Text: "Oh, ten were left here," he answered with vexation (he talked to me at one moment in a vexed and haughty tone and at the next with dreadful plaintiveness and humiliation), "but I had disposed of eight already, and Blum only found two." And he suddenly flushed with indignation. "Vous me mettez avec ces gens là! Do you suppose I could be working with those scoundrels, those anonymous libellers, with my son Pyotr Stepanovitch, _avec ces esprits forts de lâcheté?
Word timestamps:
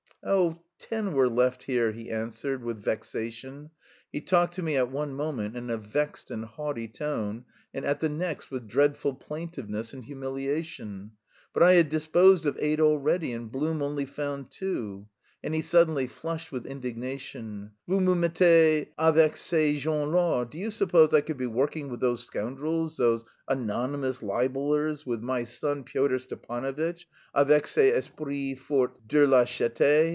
"Oh, 0.23 0.59
ten 0.77 1.13
were 1.13 1.27
left 1.27 1.63
here," 1.63 1.93
he 1.93 2.11
answered 2.11 2.61
with 2.63 2.77
vexation 2.77 3.71
(he 4.11 4.21
talked 4.21 4.53
to 4.53 4.61
me 4.61 4.77
at 4.77 4.91
one 4.91 5.15
moment 5.15 5.57
in 5.57 5.71
a 5.71 5.77
vexed 5.77 6.29
and 6.29 6.45
haughty 6.45 6.87
tone 6.87 7.45
and 7.73 7.83
at 7.83 8.01
the 8.01 8.09
next 8.09 8.51
with 8.51 8.67
dreadful 8.67 9.15
plaintiveness 9.15 9.95
and 9.95 10.05
humiliation), 10.05 11.13
"but 11.55 11.63
I 11.63 11.73
had 11.73 11.89
disposed 11.89 12.45
of 12.45 12.55
eight 12.61 12.79
already, 12.79 13.31
and 13.33 13.51
Blum 13.51 13.81
only 13.81 14.05
found 14.05 14.51
two." 14.51 15.07
And 15.43 15.55
he 15.55 15.61
suddenly 15.61 16.05
flushed 16.05 16.51
with 16.51 16.67
indignation. 16.67 17.71
"Vous 17.87 17.99
me 17.99 18.13
mettez 18.13 18.85
avec 18.99 19.35
ces 19.35 19.79
gens 19.79 20.05
là! 20.07 20.47
Do 20.47 20.59
you 20.59 20.69
suppose 20.69 21.15
I 21.15 21.21
could 21.21 21.37
be 21.37 21.47
working 21.47 21.89
with 21.89 21.99
those 21.99 22.23
scoundrels, 22.23 22.97
those 22.97 23.25
anonymous 23.47 24.21
libellers, 24.21 25.03
with 25.03 25.23
my 25.23 25.43
son 25.45 25.83
Pyotr 25.83 26.19
Stepanovitch, 26.19 27.07
_avec 27.35 27.65
ces 27.65 27.91
esprits 27.95 28.53
forts 28.61 28.99
de 29.07 29.17
lâcheté? 29.25 30.01